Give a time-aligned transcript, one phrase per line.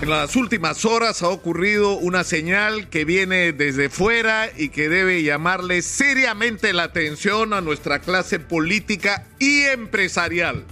[0.00, 5.22] En las últimas horas ha ocurrido una señal que viene desde fuera y que debe
[5.22, 10.64] llamarle seriamente la atención a nuestra clase política y empresarial.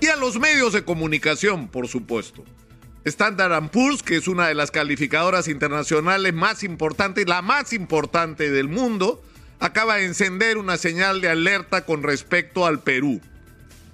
[0.00, 2.44] Y a los medios de comunicación, por supuesto.
[3.04, 8.66] Standard Poor's, que es una de las calificadoras internacionales más importantes, la más importante del
[8.66, 9.22] mundo,
[9.60, 13.20] acaba de encender una señal de alerta con respecto al Perú.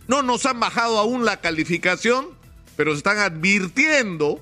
[0.09, 2.41] No nos han bajado aún la calificación,
[2.77, 4.41] pero están advirtiendo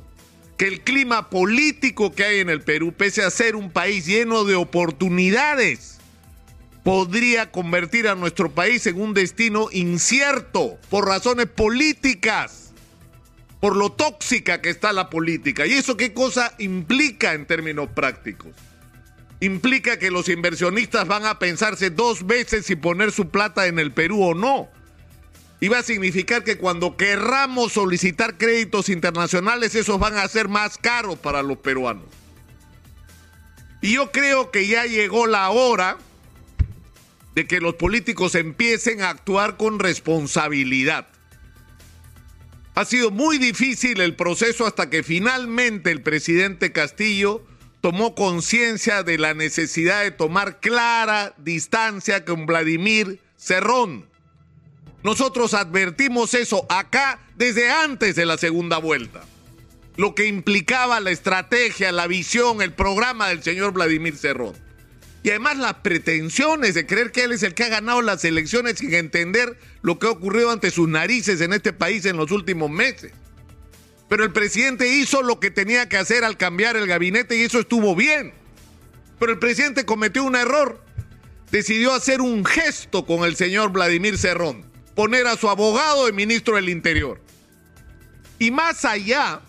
[0.57, 4.45] que el clima político que hay en el Perú, pese a ser un país lleno
[4.45, 5.98] de oportunidades,
[6.84, 12.73] podría convertir a nuestro país en un destino incierto por razones políticas,
[13.59, 15.67] por lo tóxica que está la política.
[15.67, 18.53] ¿Y eso qué cosa implica en términos prácticos?
[19.41, 23.92] Implica que los inversionistas van a pensarse dos veces si poner su plata en el
[23.92, 24.69] Perú o no
[25.60, 30.78] y va a significar que cuando querramos solicitar créditos internacionales, esos van a ser más
[30.78, 32.06] caros para los peruanos.
[33.83, 35.98] Y yo creo que ya llegó la hora
[37.34, 41.08] de que los políticos empiecen a actuar con responsabilidad.
[42.74, 47.45] Ha sido muy difícil el proceso hasta que finalmente el presidente Castillo
[47.83, 54.09] tomó conciencia de la necesidad de tomar clara distancia con Vladimir Cerrón
[55.03, 59.23] nosotros advertimos eso acá desde antes de la segunda vuelta.
[59.97, 64.55] Lo que implicaba la estrategia, la visión, el programa del señor Vladimir Cerrón.
[65.23, 68.79] Y además las pretensiones de creer que él es el que ha ganado las elecciones
[68.79, 72.70] sin entender lo que ha ocurrido ante sus narices en este país en los últimos
[72.70, 73.12] meses.
[74.09, 77.61] Pero el presidente hizo lo que tenía que hacer al cambiar el gabinete y eso
[77.61, 78.33] estuvo bien.
[79.19, 80.83] Pero el presidente cometió un error.
[81.51, 84.70] Decidió hacer un gesto con el señor Vladimir Cerrón
[85.01, 87.23] poner a su abogado de ministro del Interior.
[88.39, 89.41] Y más allá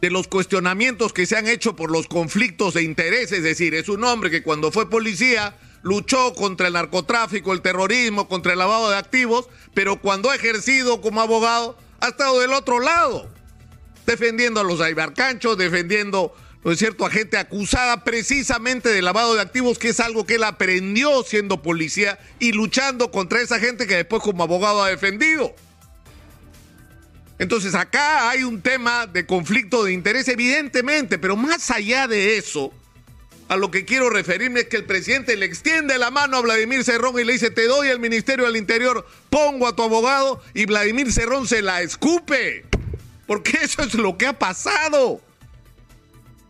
[0.00, 3.88] de los cuestionamientos que se han hecho por los conflictos de interés, es decir, es
[3.88, 8.90] un hombre que cuando fue policía luchó contra el narcotráfico, el terrorismo, contra el lavado
[8.90, 13.30] de activos, pero cuando ha ejercido como abogado ha estado del otro lado,
[14.06, 16.34] defendiendo a los aibarcanchos, defendiendo
[16.66, 20.34] ¿no es cierto?, a gente acusada precisamente de lavado de activos, que es algo que
[20.34, 25.54] él aprendió siendo policía y luchando contra esa gente que después como abogado ha defendido.
[27.38, 32.72] Entonces acá hay un tema de conflicto de interés, evidentemente, pero más allá de eso,
[33.46, 36.82] a lo que quiero referirme es que el presidente le extiende la mano a Vladimir
[36.82, 40.66] Cerrón y le dice, te doy el Ministerio del Interior, pongo a tu abogado y
[40.66, 42.64] Vladimir Cerrón se la escupe.
[43.28, 45.20] Porque eso es lo que ha pasado.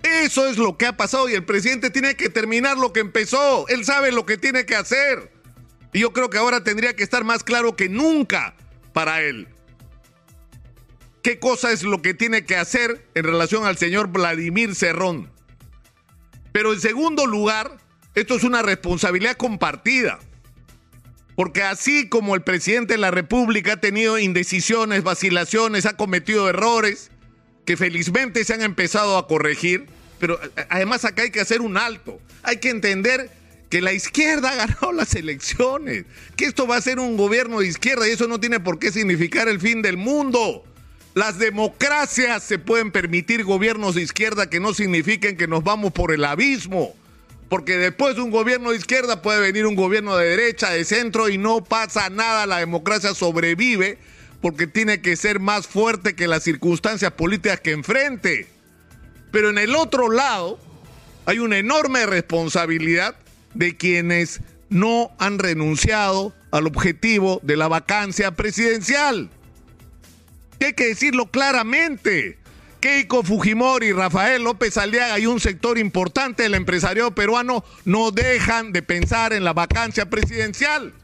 [0.07, 3.67] Eso es lo que ha pasado y el presidente tiene que terminar lo que empezó.
[3.67, 5.33] Él sabe lo que tiene que hacer.
[5.93, 8.55] Y yo creo que ahora tendría que estar más claro que nunca
[8.93, 9.49] para él.
[11.23, 15.29] ¿Qué cosa es lo que tiene que hacer en relación al señor Vladimir Cerrón?
[16.53, 17.77] Pero en segundo lugar,
[18.15, 20.21] esto es una responsabilidad compartida.
[21.35, 27.11] Porque así como el presidente de la República ha tenido indecisiones, vacilaciones, ha cometido errores,
[27.67, 29.87] que felizmente se han empezado a corregir,
[30.19, 32.19] pero eh, además acá hay que hacer un alto.
[32.43, 33.31] Hay que entender
[33.69, 36.07] que la izquierda ha ganado las elecciones,
[36.37, 38.93] que esto va a ser un gobierno de izquierda y eso no tiene por qué
[38.93, 40.65] significar el fin del mundo.
[41.15, 46.13] Las democracias se pueden permitir gobiernos de izquierda que no signifiquen que nos vamos por
[46.13, 46.95] el abismo.
[47.49, 51.29] Porque después de un gobierno de izquierda puede venir un gobierno de derecha, de centro
[51.29, 53.99] y no pasa nada, la democracia sobrevive
[54.47, 58.47] porque tiene que ser más fuerte que las circunstancias políticas que enfrente.
[59.33, 60.61] Pero en el otro lado
[61.25, 63.17] hay una enorme responsabilidad
[63.55, 69.31] de quienes no han renunciado al objetivo de la vacancia presidencial.
[70.61, 72.39] hay que decirlo claramente.
[72.79, 78.83] Keiko Fujimori, Rafael López Aliaga y un sector importante del empresariado peruano no dejan de
[78.83, 80.95] pensar en la vacancia presidencial.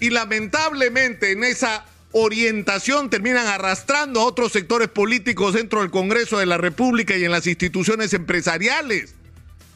[0.00, 1.84] Y lamentablemente en esa
[2.16, 7.32] orientación terminan arrastrando a otros sectores políticos dentro del Congreso de la República y en
[7.32, 9.16] las instituciones empresariales.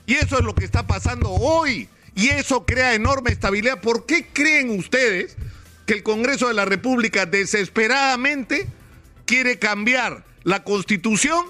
[0.06, 1.88] Y eso es lo que está pasando hoy.
[2.14, 3.80] Y eso crea enorme estabilidad.
[3.80, 5.36] ¿Por qué creen ustedes
[5.84, 8.68] que el Congreso de la República desesperadamente
[9.26, 11.44] quiere cambiar la constitución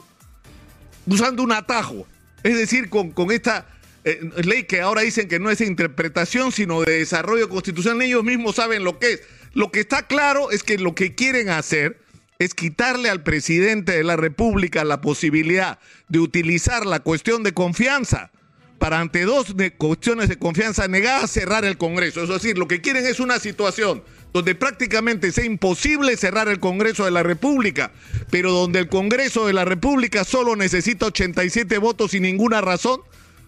[1.07, 2.07] usando un atajo?
[2.43, 3.67] Es decir, con, con esta
[4.05, 8.01] eh, ley que ahora dicen que no es interpretación, sino de desarrollo constitucional.
[8.01, 9.21] Ellos mismos saben lo que es.
[9.55, 12.01] Lo que está claro es que lo que quieren hacer
[12.39, 15.79] es quitarle al presidente de la República la posibilidad
[16.09, 18.31] de utilizar la cuestión de confianza
[18.79, 22.23] para ante dos cuestiones de confianza negadas cerrar el Congreso.
[22.23, 27.05] Es decir, lo que quieren es una situación donde prácticamente sea imposible cerrar el Congreso
[27.05, 27.91] de la República,
[28.31, 33.01] pero donde el Congreso de la República solo necesita 87 votos sin ninguna razón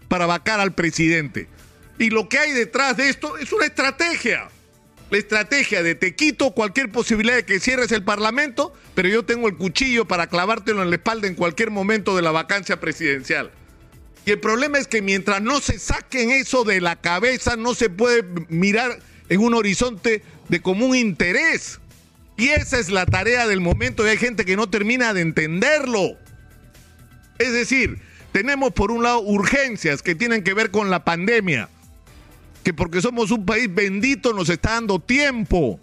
[0.08, 1.48] para vacar al presidente.
[1.98, 4.48] Y lo que hay detrás de esto es una estrategia.
[5.10, 9.48] La estrategia de te quito cualquier posibilidad de que cierres el Parlamento, pero yo tengo
[9.48, 13.50] el cuchillo para clavártelo en la espalda en cualquier momento de la vacancia presidencial.
[14.24, 17.90] Y el problema es que mientras no se saquen eso de la cabeza, no se
[17.90, 21.80] puede mirar en un horizonte de común interés.
[22.36, 26.16] Y esa es la tarea del momento y hay gente que no termina de entenderlo.
[27.38, 27.98] Es decir,
[28.32, 31.68] tenemos por un lado urgencias que tienen que ver con la pandemia,
[32.62, 35.80] que porque somos un país bendito nos está dando tiempo.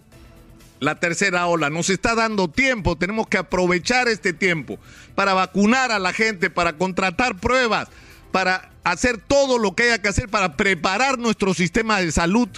[0.80, 4.78] La tercera ola nos está dando tiempo, tenemos que aprovechar este tiempo
[5.16, 7.88] para vacunar a la gente, para contratar pruebas,
[8.30, 12.48] para hacer todo lo que haya que hacer para preparar nuestro sistema de salud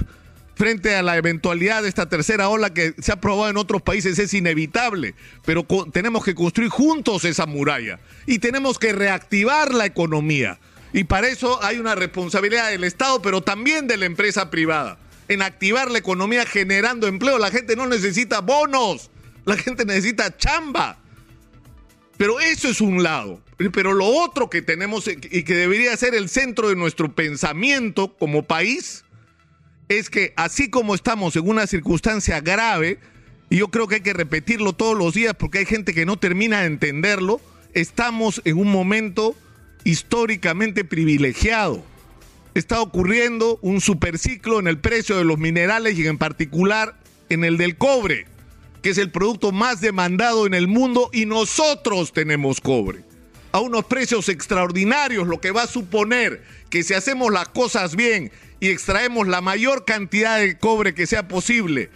[0.55, 4.19] frente a la eventualidad de esta tercera ola que se ha probado en otros países
[4.19, 5.14] es inevitable,
[5.46, 10.58] pero tenemos que construir juntos esa muralla y tenemos que reactivar la economía.
[10.92, 14.98] Y para eso hay una responsabilidad del Estado, pero también de la empresa privada,
[15.28, 17.38] en activar la economía generando empleo.
[17.38, 19.10] La gente no necesita bonos,
[19.44, 20.98] la gente necesita chamba.
[22.16, 23.40] Pero eso es un lado.
[23.72, 28.43] Pero lo otro que tenemos y que debería ser el centro de nuestro pensamiento como
[28.43, 29.04] país
[29.88, 32.98] es que así como estamos en una circunstancia grave,
[33.50, 36.16] y yo creo que hay que repetirlo todos los días porque hay gente que no
[36.16, 37.40] termina de entenderlo,
[37.75, 39.34] estamos en un momento
[39.85, 41.85] históricamente privilegiado.
[42.55, 46.97] Está ocurriendo un superciclo en el precio de los minerales y en particular
[47.29, 48.27] en el del cobre
[48.82, 53.05] que es el producto más demandado en el mundo y nosotros tenemos cobre
[53.53, 58.31] a unos precios extraordinarios, lo que va a suponer que si hacemos las cosas bien
[58.61, 61.91] y extraemos la mayor cantidad de cobre que sea posible,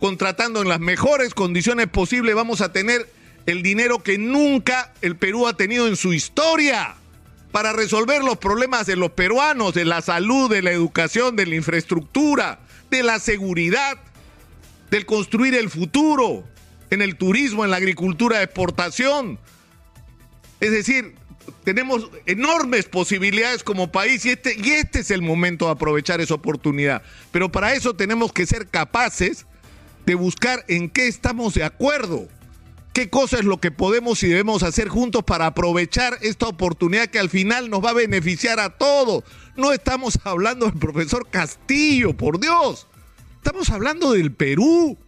[0.00, 3.08] contratando en las mejores condiciones posibles, vamos a tener
[3.46, 6.96] el dinero que nunca el Perú ha tenido en su historia
[7.52, 11.54] para resolver los problemas de los peruanos, de la salud, de la educación, de la
[11.56, 12.60] infraestructura,
[12.90, 13.98] de la seguridad
[14.90, 16.44] del construir el futuro
[16.90, 19.38] en el turismo, en la agricultura de exportación.
[20.60, 21.14] Es decir,
[21.64, 26.34] tenemos enormes posibilidades como país y este, y este es el momento de aprovechar esa
[26.34, 27.02] oportunidad.
[27.30, 29.46] Pero para eso tenemos que ser capaces
[30.06, 32.28] de buscar en qué estamos de acuerdo.
[32.92, 37.18] ¿Qué cosa es lo que podemos y debemos hacer juntos para aprovechar esta oportunidad que
[37.18, 39.24] al final nos va a beneficiar a todos?
[39.56, 42.86] No estamos hablando del profesor Castillo, por Dios.
[43.36, 44.98] Estamos hablando del Perú,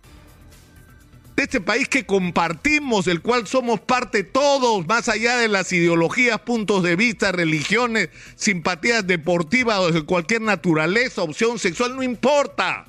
[1.35, 6.41] de este país que compartimos, del cual somos parte todos, más allá de las ideologías,
[6.41, 12.87] puntos de vista, religiones, simpatías deportivas o de cualquier naturaleza, opción sexual, no importa.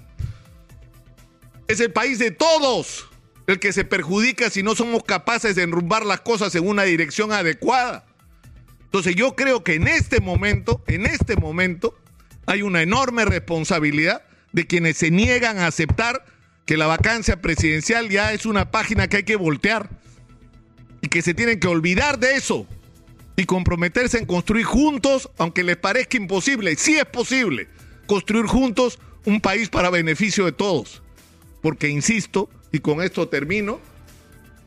[1.67, 3.10] Es el país de todos
[3.51, 7.31] el que se perjudica si no somos capaces de enrumbar las cosas en una dirección
[7.31, 8.05] adecuada.
[8.83, 11.97] Entonces yo creo que en este momento, en este momento,
[12.45, 16.25] hay una enorme responsabilidad de quienes se niegan a aceptar
[16.65, 19.89] que la vacancia presidencial ya es una página que hay que voltear
[21.01, 22.67] y que se tienen que olvidar de eso
[23.35, 27.67] y comprometerse en construir juntos, aunque les parezca imposible, sí es posible,
[28.07, 31.01] construir juntos un país para beneficio de todos.
[31.61, 33.79] Porque, insisto, y con esto termino,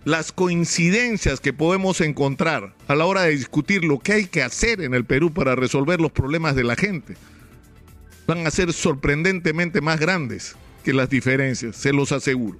[0.04, 4.82] las coincidencias que podemos encontrar a la hora de discutir lo que hay que hacer
[4.82, 7.16] en el Perú para resolver los problemas de la gente
[8.26, 12.58] van a ser sorprendentemente más grandes que las diferencias, se los aseguro.